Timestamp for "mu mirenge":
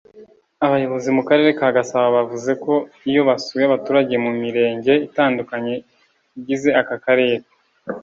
4.25-4.93